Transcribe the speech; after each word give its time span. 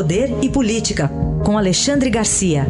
Poder 0.00 0.30
e 0.42 0.48
Política, 0.48 1.10
com 1.44 1.58
Alexandre 1.58 2.08
Garcia. 2.08 2.64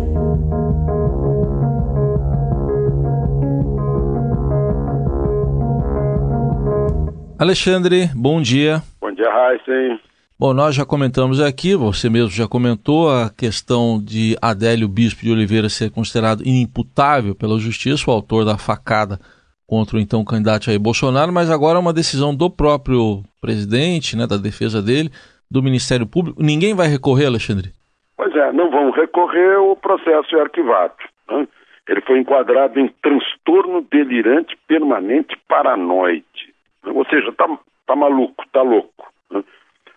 Alexandre, 7.39 8.11
bom 8.17 8.43
dia. 8.43 8.83
Bom 9.01 9.13
dia, 9.13 9.31
Raíssen. 9.31 10.01
Bom, 10.37 10.53
nós 10.53 10.75
já 10.75 10.85
comentamos 10.85 11.41
aqui, 11.41 11.77
você 11.77 12.11
mesmo 12.11 12.31
já 12.31 12.49
comentou, 12.49 13.09
a 13.09 13.31
questão 13.31 14.03
de 14.03 14.37
Adélio 14.43 14.89
Bispo 14.89 15.23
de 15.23 15.31
Oliveira 15.31 15.69
ser 15.69 15.93
considerado 15.93 16.43
inimputável 16.45 17.37
pela 17.37 17.61
justiça, 17.61 18.11
o 18.11 18.13
autor 18.13 18.45
da 18.45 18.59
facada 18.59 19.21
contra 19.69 19.99
o 19.99 20.01
então 20.01 20.25
candidato 20.25 20.65
Jair 20.65 20.81
Bolsonaro, 20.81 21.33
mas 21.33 21.49
agora 21.49 21.79
é 21.79 21.81
uma 21.81 21.93
decisão 21.93 22.35
do 22.35 22.51
próprio 22.51 23.23
presidente, 23.41 24.17
né, 24.17 24.27
da 24.27 24.37
defesa 24.37 24.83
dele, 24.83 25.13
do 25.51 25.63
Ministério 25.63 26.07
Público. 26.07 26.43
Ninguém 26.43 26.75
vai 26.75 26.87
recorrer, 26.87 27.27
Alexandre? 27.27 27.71
Pois 28.17 28.35
é, 28.37 28.53
não 28.53 28.71
vão 28.71 28.91
recorrer, 28.91 29.57
o 29.57 29.75
processo 29.75 30.37
é 30.37 30.41
arquivado. 30.41 30.95
Né? 31.29 31.49
Ele 31.89 32.01
foi 32.03 32.19
enquadrado 32.19 32.79
em 32.79 32.89
transtorno 33.03 33.85
delirante 33.91 34.57
permanente 34.69 35.37
paranoide. 35.49 36.55
Ou 36.85 37.05
seja, 37.07 37.33
tá, 37.33 37.49
tá 37.87 37.97
maluco, 37.97 38.45
tá 38.53 38.63
louco. 38.63 39.11
Né? 39.31 39.43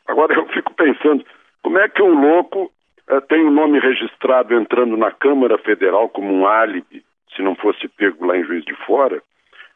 Agora 0.08 0.34
eu 0.34 0.48
fico 0.48 0.74
pensando, 0.74 1.24
como 1.62 1.78
é 1.78 1.88
que 1.88 2.02
um 2.02 2.20
louco 2.20 2.72
eh, 3.08 3.22
tem 3.22 3.44
o 3.44 3.48
um 3.48 3.52
nome 3.52 3.80
registrado 3.80 4.56
entrando 4.56 4.98
na 4.98 5.12
Câmara 5.12 5.58
Federal 5.60 6.10
como 6.10 6.34
um 6.34 6.48
álibi, 6.48 7.04
se 7.36 7.42
não 7.42 7.56
fosse 7.56 7.88
pego 7.88 8.26
lá 8.26 8.38
em 8.38 8.44
Juiz 8.44 8.66
de 8.66 8.74
Fora, 8.86 9.22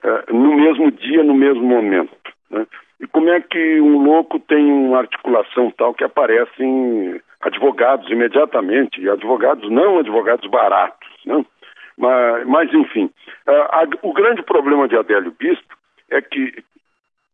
eh, 0.04 0.24
no 0.32 0.56
mesmo 0.56 0.92
dia, 0.92 1.24
no 1.24 1.34
mesmo 1.34 1.64
momento? 1.64 2.16
Né? 2.50 2.66
E 3.00 3.08
como 3.08 3.30
é 3.30 3.40
que 3.40 3.80
um 3.80 4.04
louco 4.04 4.40
tem 4.40 4.72
uma 4.72 5.00
articulação 5.00 5.70
tal 5.88 5.94
que 5.94 6.04
aparecem 6.04 7.22
advogados 7.42 8.10
imediatamente, 8.10 9.08
advogados 9.10 9.70
não 9.70 10.00
advogados 10.00 10.50
baratos, 10.50 11.08
né? 11.26 11.46
mas, 11.98 12.48
mas 12.48 12.74
enfim, 12.74 13.06
uh, 13.48 13.52
a, 13.52 13.84
o 14.02 14.12
grande 14.12 14.44
problema 14.44 14.88
de 14.88 14.98
Adélio 14.98 15.32
Bispo 15.32 15.78
é 16.10 16.22
que 16.22 16.64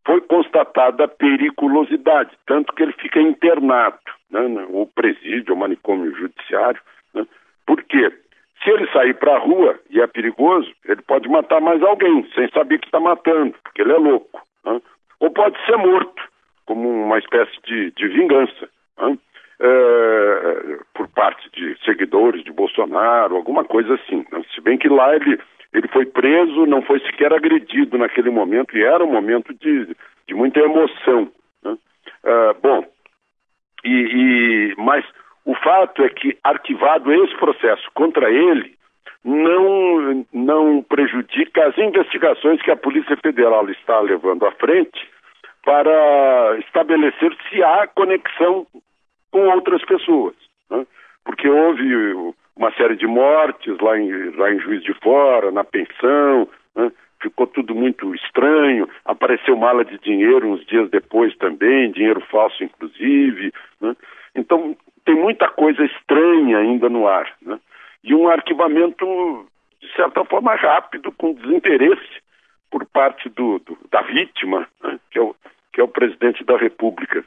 foi 0.06 0.22
constatada 0.22 1.06
a 1.06 1.08
periculosidade, 1.08 2.31
tanto 2.46 2.74
que 2.74 2.84
ele 2.84 2.94
fica 2.94 3.22
internado, 3.22 3.98
né, 4.30 4.42
o 4.70 4.86
presídio, 4.86 5.56
o 5.56 5.58
manicômio 5.58 6.14
judiciário. 6.16 6.81
Né, 7.14 7.26
por 7.66 7.81
quê? 7.84 8.12
Se 8.62 8.70
ele 8.70 8.88
sair 8.92 9.14
para 9.16 9.36
a 9.36 9.40
rua 9.40 9.80
e 9.90 10.02
é 10.02 10.08
perigoso, 10.08 10.72
ele 10.86 11.02
pode 11.02 11.28
matar 11.30 11.62
mais 11.62 11.81
alguém, 11.81 12.30
sem 12.36 12.50
saber 12.50 12.80
que 12.80 12.88
está 12.88 13.00
matando, 13.00 13.56
porque 13.64 13.81
ele 13.81 13.94
é 13.94 13.98
louco. 13.98 14.42
Né, 14.66 14.81
ou 15.22 15.31
pode 15.31 15.58
ser 15.66 15.78
morto, 15.78 16.33
como 16.66 16.89
uma 16.89 17.19
espécie 17.19 17.59
de, 17.64 17.92
de 17.92 18.08
vingança, 18.08 18.69
né, 18.97 19.17
é, 19.59 20.80
por 20.94 21.08
parte 21.09 21.50
de 21.52 21.78
seguidores 21.86 22.44
de 22.44 22.52
Bolsonaro, 22.52 23.36
alguma 23.36 23.64
coisa 23.64 23.95
assim. 23.95 24.25
Né, 24.31 24.44
se 24.53 24.61
bem 24.61 24.78
que 24.78 24.89
lá 24.89 25.16
ele 25.16 25.39
ele 25.73 25.88
foi 25.88 26.06
preso, 26.06 26.66
não 26.67 26.84
foi 26.84 27.00
sequer 27.00 27.34
agredido 27.34 27.97
naquele 27.97 28.30
momento, 28.30 28.78
e 28.78 28.84
era 28.84 29.03
um 29.03 29.11
momento 29.11 29.53
de, 29.56 29.95
de 30.28 30.36
muita 30.36 30.59
emoção. 30.59 31.31
Né? 31.64 31.72
Uh, 32.23 32.61
bom, 32.61 32.86
e, 33.84 33.89
e, 33.89 34.75
mas 34.78 35.03
o 35.45 35.56
fato 35.56 36.03
é 36.03 36.09
que, 36.09 36.38
arquivado 36.44 37.11
esse 37.11 37.36
processo 37.38 37.89
contra 37.94 38.30
ele, 38.31 38.75
não, 39.23 40.25
não 40.31 40.84
prejudica 40.84 41.67
as 41.67 41.78
investigações 41.78 42.61
que 42.61 42.72
a 42.72 42.78
Polícia 42.78 43.17
Federal 43.17 43.67
está 43.69 44.00
levando 44.00 44.45
à 44.45 44.52
frente 44.52 45.09
para 45.64 46.58
estabelecer 46.59 47.36
se 47.50 47.64
há 47.64 47.88
conexão 47.88 48.67
com 49.31 49.47
outras 49.50 49.83
pessoas. 49.86 50.36
Né? 50.69 50.86
Porque 51.23 51.47
houve 51.50 52.33
uma 52.56 52.72
série 52.73 52.95
de 52.95 53.08
mortes 53.08 53.78
lá 53.80 53.97
em, 53.97 54.30
lá 54.36 54.52
em 54.52 54.59
Juiz 54.59 54.84
de 54.84 54.94
Fora, 54.95 55.52
na 55.52 55.64
pensão, 55.64 56.47
né? 56.75 56.91
ficou 57.22 57.47
tudo 57.47 57.73
muito 57.73 58.13
estranho, 58.13 58.88
apareceu 59.06 59.56
mala 59.56 59.84
de 59.84 59.97
dinheiro 60.00 60.47
uns 60.47 60.66
dias 60.66 60.90
depois 60.90 61.35
também, 61.38 61.91
dinheiro 61.91 62.22
falso 62.29 62.63
inclusive, 62.63 63.52
né? 63.81 63.96
então 64.35 64.75
tem 65.06 65.16
muita 65.16 65.47
coisa 65.47 65.84
estranha 65.84 66.59
ainda 66.59 66.90
no 66.90 67.07
ar, 67.07 67.34
né? 67.41 67.59
e 68.03 68.13
um 68.13 68.28
arquivamento 68.28 69.47
de 69.81 69.91
certa 69.96 70.23
forma 70.25 70.53
rápido, 70.56 71.12
com 71.13 71.34
desinteresse 71.34 72.22
por 72.69 72.85
parte 72.85 73.29
do, 73.29 73.59
do 73.59 73.78
da 73.90 74.02
vítima, 74.02 74.68
né? 74.84 75.00
que, 75.12 75.19
é 75.19 75.22
o, 75.22 75.35
que 75.72 75.81
é 75.81 75.84
o 75.84 75.88
presidente 76.03 76.44
da 76.44 76.58
República. 76.58 77.24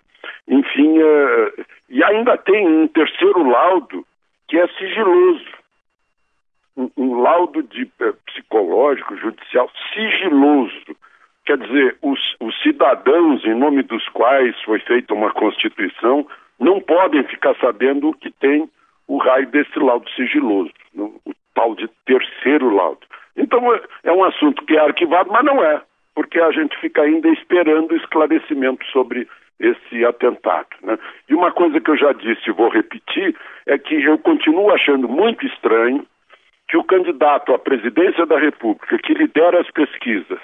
Enfim, 0.46 0.98
uh, 0.98 1.64
e 1.88 2.04
ainda 2.04 2.36
tem 2.36 2.66
um 2.66 2.86
terceiro 2.88 3.48
laudo 3.48 4.04
que 4.48 4.58
é 4.58 4.68
sigiloso. 4.68 5.56
Um, 6.76 6.90
um 6.96 7.22
laudo 7.22 7.62
de 7.62 7.90
eh, 8.00 8.12
psicológico, 8.26 9.16
judicial, 9.16 9.70
sigiloso. 9.94 10.96
Quer 11.46 11.56
dizer, 11.58 11.96
os, 12.02 12.20
os 12.38 12.62
cidadãos 12.62 13.42
em 13.44 13.54
nome 13.54 13.82
dos 13.82 14.06
quais 14.10 14.54
foi 14.62 14.78
feita 14.80 15.14
uma 15.14 15.32
Constituição 15.32 16.26
não 16.60 16.80
podem 16.80 17.24
ficar 17.24 17.56
sabendo 17.56 18.10
o 18.10 18.14
que 18.14 18.30
tem 18.30 18.68
o 19.08 19.16
raio 19.16 19.46
desse 19.48 19.78
laudo 19.78 20.08
sigiloso, 20.10 20.70
o 20.94 21.32
tal 21.54 21.74
de 21.74 21.88
terceiro 22.04 22.74
laudo. 22.74 23.06
Então 23.36 23.74
é, 23.74 23.80
é 24.04 24.12
um 24.12 24.24
assunto 24.24 24.64
que 24.66 24.76
é 24.76 24.80
arquivado, 24.80 25.30
mas 25.32 25.44
não 25.44 25.64
é, 25.64 25.80
porque 26.16 26.40
a 26.40 26.50
gente 26.50 26.74
fica 26.78 27.02
ainda 27.02 27.28
esperando 27.28 27.94
esclarecimento 27.94 28.84
sobre 28.86 29.28
esse 29.60 30.04
atentado. 30.04 30.68
Né? 30.82 30.98
E 31.28 31.34
uma 31.34 31.52
coisa 31.52 31.78
que 31.78 31.90
eu 31.90 31.96
já 31.96 32.12
disse 32.14 32.48
e 32.48 32.52
vou 32.52 32.70
repetir 32.70 33.36
é 33.66 33.76
que 33.76 34.02
eu 34.02 34.16
continuo 34.18 34.70
achando 34.70 35.06
muito 35.06 35.46
estranho 35.46 36.06
que 36.68 36.76
o 36.78 36.84
candidato 36.84 37.54
à 37.54 37.58
presidência 37.58 38.24
da 38.24 38.38
República, 38.38 38.98
que 38.98 39.12
lidera 39.12 39.60
as 39.60 39.70
pesquisas, 39.70 40.40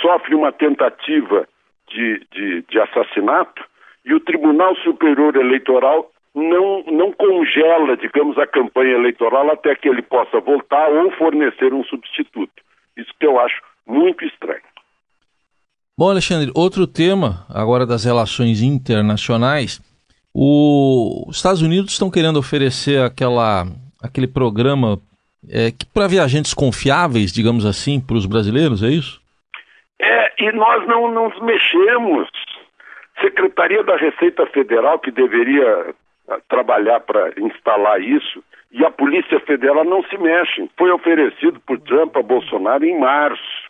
sofre 0.00 0.34
uma 0.34 0.52
tentativa 0.52 1.48
de, 1.88 2.22
de, 2.30 2.62
de 2.68 2.78
assassinato 2.78 3.64
e 4.04 4.12
o 4.12 4.20
Tribunal 4.20 4.76
Superior 4.76 5.36
Eleitoral 5.36 6.10
não, 6.34 6.84
não 6.84 7.12
congela, 7.12 7.96
digamos, 7.96 8.38
a 8.38 8.46
campanha 8.46 8.92
eleitoral 8.92 9.50
até 9.50 9.74
que 9.74 9.88
ele 9.88 10.02
possa 10.02 10.38
voltar 10.38 10.90
ou 10.90 11.10
fornecer 11.12 11.72
um 11.72 11.82
substituto. 11.84 12.62
Isso 12.94 13.10
que 13.18 13.26
eu 13.26 13.40
acho 13.40 13.60
muito 13.86 14.22
estranho. 14.24 14.60
Bom, 15.98 16.10
Alexandre, 16.10 16.52
outro 16.54 16.86
tema 16.86 17.44
agora 17.52 17.84
das 17.84 18.04
relações 18.04 18.62
internacionais. 18.62 19.80
O... 20.32 21.24
Os 21.28 21.38
Estados 21.38 21.60
Unidos 21.60 21.90
estão 21.90 22.08
querendo 22.08 22.38
oferecer 22.38 23.02
aquela, 23.02 23.66
aquele 24.00 24.28
programa 24.28 25.00
é, 25.50 25.72
para 25.92 26.06
viajantes 26.06 26.54
confiáveis, 26.54 27.32
digamos 27.32 27.66
assim, 27.66 28.00
para 28.00 28.14
os 28.14 28.26
brasileiros, 28.26 28.80
é 28.84 28.90
isso? 28.90 29.20
É, 30.00 30.34
e 30.38 30.52
nós 30.52 30.86
não 30.86 31.10
nos 31.10 31.36
mexemos. 31.42 32.28
Secretaria 33.20 33.82
da 33.82 33.96
Receita 33.96 34.46
Federal, 34.46 35.00
que 35.00 35.10
deveria 35.10 35.96
ah, 36.28 36.38
trabalhar 36.48 37.00
para 37.00 37.32
instalar 37.40 38.00
isso, 38.00 38.40
e 38.70 38.84
a 38.84 38.90
Polícia 38.92 39.40
Federal 39.40 39.84
não 39.84 40.04
se 40.04 40.16
mexem. 40.16 40.70
Foi 40.78 40.92
oferecido 40.92 41.58
por 41.58 41.80
Trump 41.80 42.16
a 42.16 42.22
Bolsonaro 42.22 42.84
em 42.84 42.96
março. 43.00 43.66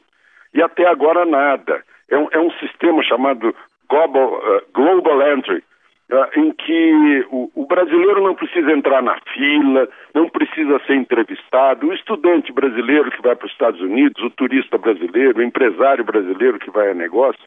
E 0.53 0.61
até 0.61 0.87
agora 0.87 1.25
nada 1.25 1.88
é 2.11 2.19
um, 2.19 2.29
é 2.33 2.39
um 2.39 2.51
sistema 2.53 3.03
chamado 3.03 3.55
Global, 3.89 4.35
uh, 4.35 4.63
Global 4.73 5.33
Entry, 5.33 5.63
uh, 6.11 6.39
em 6.39 6.53
que 6.53 7.27
o, 7.31 7.51
o, 7.55 7.67
brasileiro 7.67 8.23
não 8.23 8.35
precisa 8.35 8.71
entrar 8.73 9.03
na 9.03 9.19
fila, 9.33 9.89
não 10.15 10.29
precisa 10.29 10.79
ser 10.87 10.95
entrevistado, 10.95 11.89
o 11.89 11.95
estudante 11.95 12.53
brasileiro 12.53 13.11
que 13.11 13.23
vai 13.23 13.35
para 13.35 13.47
os 13.47 13.53
Estados 13.53 13.81
Unidos, 13.81 14.23
o 14.23 14.31
turista 14.31 14.77
brasileiro, 14.79 15.39
o 15.39 15.43
empresário 15.43 16.05
brasileiro 16.05 16.59
que 16.59 16.71
vai 16.71 16.91
a 16.91 16.95
negócio, 16.95 17.41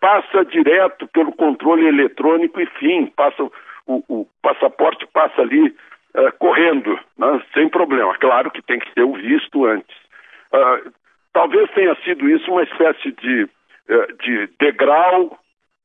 passa 0.00 0.44
direto 0.44 1.06
pelo 1.08 1.32
controle 1.32 1.86
eletrônico 1.86 2.60
e 2.60 2.66
fim, 2.66 3.06
passa 3.06 3.42
o, 3.42 4.02
o 4.08 4.26
passaporte 4.42 5.06
passa 5.12 5.40
ali 5.42 5.68
uh, 5.68 6.32
correndo, 6.38 6.98
né, 7.18 7.42
sem 7.54 7.68
problema. 7.68 8.14
Claro 8.18 8.50
que 8.50 8.62
tem 8.62 8.78
que 8.78 8.92
ter 8.94 9.02
o 9.02 9.12
visto 9.12 9.64
antes. 9.64 9.96
talvez 11.32 11.70
tenha 11.70 11.94
sido 12.04 12.28
isso 12.28 12.50
uma 12.50 12.62
espécie 12.62 13.12
de 13.12 13.48
de 14.22 14.48
degrau 14.58 15.38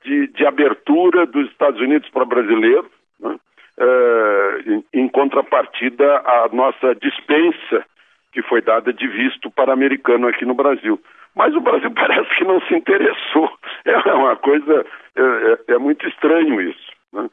de, 0.03 0.27
de 0.27 0.45
abertura 0.45 1.25
dos 1.25 1.49
Estados 1.51 1.79
Unidos 1.79 2.09
para 2.09 2.25
brasileiros, 2.25 2.89
né? 3.19 3.35
Eh, 3.77 4.63
em, 4.65 5.01
em, 5.01 5.07
contrapartida 5.07 6.17
à 6.19 6.49
nossa 6.51 6.93
dispensa 6.95 7.85
que 8.31 8.41
foi 8.43 8.61
dada 8.61 8.91
de 8.91 9.07
visto 9.07 9.49
para 9.49 9.73
americano 9.73 10.27
aqui 10.27 10.45
no 10.45 10.53
Brasil. 10.53 11.01
Mas 11.35 11.55
o 11.55 11.61
Brasil 11.61 11.91
parece 11.95 12.35
que 12.35 12.43
não 12.43 12.59
se 12.61 12.75
interessou. 12.75 13.51
É 13.85 14.13
uma 14.13 14.35
coisa, 14.35 14.85
é, 15.15 15.21
é, 15.21 15.73
é 15.75 15.77
muito 15.77 16.07
estranho 16.07 16.61
isso. 16.61 16.91
Né? 17.13 17.29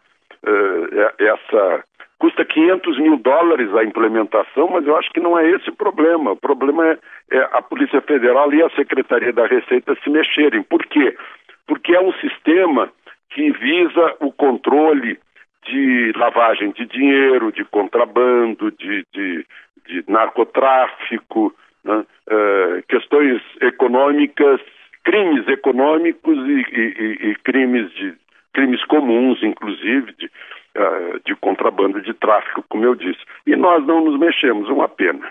É, 0.47 1.25
essa 1.26 1.85
custa 2.19 2.44
500 2.44 2.99
mil 2.99 3.17
dólares 3.17 3.73
a 3.75 3.85
implementação, 3.85 4.69
mas 4.69 4.87
eu 4.87 4.97
acho 4.97 5.11
que 5.11 5.20
não 5.20 5.38
é 5.38 5.49
esse 5.50 5.70
o 5.70 5.76
problema. 5.76 6.32
O 6.32 6.37
problema 6.37 6.87
é, 6.87 6.99
é, 7.31 7.49
a 7.53 7.62
Polícia 7.62 8.00
Federal 8.00 8.53
e 8.53 8.62
a 8.62 8.70
Secretaria 8.70 9.32
da 9.32 9.47
Receita 9.47 9.97
se 10.03 10.11
mexerem. 10.11 10.62
Por 10.62 10.85
quê? 10.87 11.17
Porque 11.67 11.94
é 11.94 12.00
um 12.00 12.12
sistema 12.15 12.91
que 13.31 13.50
visa 13.53 14.17
o 14.20 14.32
controle 14.32 15.19
de 15.67 16.12
lavagem 16.17 16.73
de 16.73 16.87
dinheiro, 16.87 17.53
de 17.53 17.65
contrabando, 17.65 18.71
de, 18.73 19.05
de, 19.12 19.47
de 19.87 20.05
narcotráfico, 20.09 21.55
né? 21.85 22.05
uh, 22.31 22.82
questões 22.88 23.41
econômicas, 23.61 24.61
crimes 25.05 25.47
econômicos 25.49 26.38
e, 26.38 26.64
e, 26.73 27.31
e, 27.31 27.35
crimes 27.44 27.93
de 27.94 28.14
crimes 28.53 28.85
comuns, 28.87 29.43
inclusive 29.43 30.12
de, 30.19 30.31
uh, 30.76 31.20
de 31.25 31.35
contrabando 31.37 32.00
de 32.03 32.12
tráfico, 32.15 32.65
como 32.69 32.85
eu 32.85 32.94
disse. 32.94 33.20
E 33.47 33.56
nós 33.56 33.87
não 33.87 34.05
nos 34.05 34.19
mexemos, 34.19 34.69
uma 34.69 34.88
pena. 34.88 35.31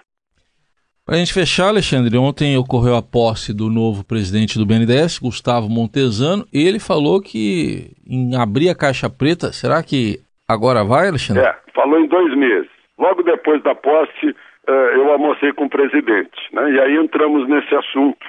Para 1.08 1.16
a 1.16 1.20
gente 1.20 1.34
fechar, 1.34 1.70
Alexandre, 1.70 2.18
ontem 2.18 2.58
ocorreu 2.58 2.94
a 2.94 3.02
posse 3.02 3.56
do 3.56 3.70
novo 3.70 4.06
presidente 4.06 4.60
do 4.60 4.66
BNDES, 4.66 5.20
Gustavo 5.20 5.70
Montesano, 5.70 6.46
e 6.54 6.68
ele 6.68 6.80
falou 6.80 7.22
que 7.22 7.96
em 8.06 8.36
abrir 8.36 8.70
a 8.70 8.76
caixa 8.76 9.10
preta, 9.10 9.54
será 9.54 9.82
que 9.82 10.20
agora 10.46 10.84
vai, 10.84 11.08
Alexandre? 11.08 11.44
É, 11.44 11.56
falou 11.74 11.98
em 11.98 12.08
dois 12.08 12.36
meses. 12.36 12.70
Logo 12.98 13.24
depois 13.24 13.64
da 13.64 13.74
posse, 13.74 14.36
uh, 14.68 14.72
eu 14.96 15.10
almocei 15.10 15.54
com 15.54 15.66
o 15.66 15.70
presidente, 15.70 16.38
né? 16.52 16.72
e 16.72 16.80
aí 16.82 16.98
entramos 16.98 17.48
nesse 17.48 17.74
assunto 17.74 18.26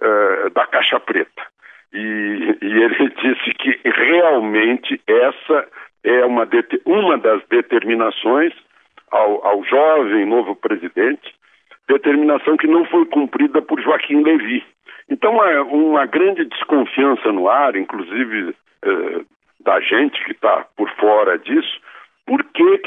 uh, 0.00 0.50
da 0.50 0.66
caixa 0.68 1.00
preta. 1.00 1.42
E, 1.92 1.98
e, 2.62 2.82
ele 2.82 3.10
disse 3.20 3.54
que 3.58 3.80
realmente 3.84 5.00
essa 5.04 5.66
é 6.04 6.24
uma, 6.24 6.48
uma 6.86 7.18
das 7.18 7.42
determinações 7.48 8.52
ao, 9.10 9.46
ao 9.46 9.64
jovem 9.64 10.24
novo 10.24 10.54
presidente 10.56 11.34
determinação 11.90 12.56
que 12.56 12.68
não 12.68 12.84
foi 12.84 13.04
cumprida 13.06 13.60
por 13.60 13.80
Joaquim 13.80 14.22
Levi. 14.22 14.64
Então, 15.08 15.44
é 15.44 15.60
uma 15.60 16.06
grande 16.06 16.44
desconfiança 16.44 17.32
no 17.32 17.48
ar, 17.48 17.74
inclusive 17.74 18.54
eh, 18.84 19.20
da 19.58 19.80
gente 19.80 20.22
que 20.24 20.32
está 20.32 20.66
por 20.76 20.88
fora 20.92 21.36
disso, 21.38 21.80
por 22.24 22.44
que 22.44 22.80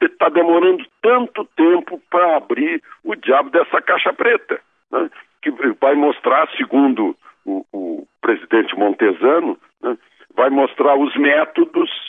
está 0.00 0.30
demorando 0.30 0.82
tanto 1.02 1.44
tempo 1.54 2.00
para 2.10 2.36
abrir 2.36 2.82
o 3.04 3.14
diabo 3.14 3.50
dessa 3.50 3.82
caixa 3.82 4.12
preta? 4.14 4.58
Né? 4.90 5.10
Que 5.42 5.50
vai 5.78 5.94
mostrar, 5.94 6.48
segundo 6.56 7.14
o, 7.44 7.64
o 7.72 8.06
presidente 8.22 8.74
Montesano, 8.74 9.58
né? 9.82 9.98
vai 10.34 10.48
mostrar 10.48 10.96
os 10.96 11.14
métodos, 11.16 11.90
os 11.90 12.05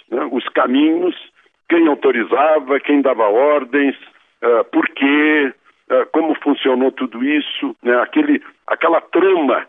caminhos, 0.67 1.15
quem 1.69 1.87
autorizava, 1.87 2.79
quem 2.79 3.01
dava 3.01 3.23
ordens, 3.23 3.95
uh, 4.43 4.63
por 4.65 4.87
quê, 4.89 5.53
uh, 5.89 6.05
como 6.11 6.35
funcionou 6.35 6.91
tudo 6.91 7.23
isso, 7.23 7.75
né? 7.81 7.99
Aquele, 8.01 8.43
aquela 8.67 9.01
trama 9.01 9.65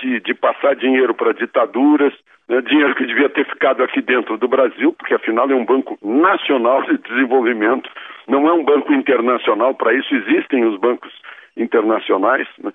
de, 0.00 0.20
de 0.20 0.34
passar 0.34 0.76
dinheiro 0.76 1.14
para 1.14 1.32
ditaduras, 1.32 2.12
né? 2.48 2.60
dinheiro 2.60 2.94
que 2.94 3.06
devia 3.06 3.28
ter 3.28 3.46
ficado 3.46 3.82
aqui 3.82 4.02
dentro 4.02 4.36
do 4.36 4.48
Brasil, 4.48 4.92
porque 4.92 5.14
afinal 5.14 5.50
é 5.50 5.54
um 5.54 5.64
banco 5.64 5.98
nacional 6.02 6.82
de 6.82 6.98
desenvolvimento, 6.98 7.88
não 8.28 8.46
é 8.48 8.52
um 8.52 8.64
banco 8.64 8.92
internacional, 8.92 9.74
para 9.74 9.94
isso 9.94 10.14
existem 10.14 10.64
os 10.64 10.78
bancos 10.78 11.12
internacionais. 11.56 12.46
Né? 12.62 12.72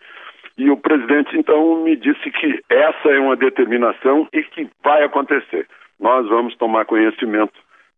E 0.60 0.70
o 0.70 0.76
presidente 0.76 1.38
então 1.38 1.82
me 1.84 1.96
disse 1.96 2.30
que 2.32 2.62
essa 2.70 3.08
é 3.08 3.18
uma 3.18 3.38
determinação 3.38 4.28
e 4.34 4.44
que 4.44 4.70
vai 4.84 5.02
acontecer. 5.06 5.66
Nós 5.98 6.28
vamos 6.28 6.54
tomar 6.58 6.84
conhecimento 6.84 7.54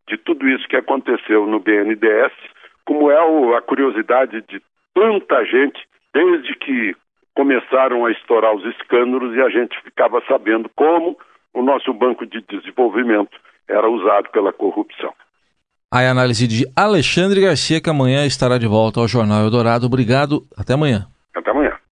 de 0.07 0.15
tudo 0.15 0.47
isso 0.47 0.67
que 0.67 0.75
aconteceu 0.75 1.47
no 1.47 1.59
BNDES, 1.59 2.31
como 2.85 3.09
é 3.09 3.17
a 3.57 3.61
curiosidade 3.63 4.43
de 4.47 4.61
tanta 4.93 5.43
gente, 5.45 5.81
desde 6.13 6.53
que 6.53 6.95
começaram 7.35 8.05
a 8.05 8.11
estourar 8.11 8.53
os 8.53 8.63
escândalos 8.75 9.35
e 9.35 9.41
a 9.41 9.49
gente 9.49 9.75
ficava 9.81 10.21
sabendo 10.27 10.69
como 10.75 11.17
o 11.55 11.63
nosso 11.63 11.91
Banco 11.91 12.27
de 12.27 12.41
Desenvolvimento 12.41 13.35
era 13.67 13.89
usado 13.89 14.29
pela 14.29 14.53
corrupção. 14.53 15.11
A 15.91 16.07
análise 16.07 16.47
de 16.47 16.63
Alexandre 16.75 17.41
Garcia, 17.41 17.81
que 17.81 17.89
amanhã 17.89 18.23
estará 18.23 18.59
de 18.59 18.67
volta 18.67 18.99
ao 18.99 19.07
Jornal 19.07 19.45
Eldorado. 19.45 19.87
Obrigado, 19.87 20.41
até 20.55 20.75
amanhã. 20.75 21.07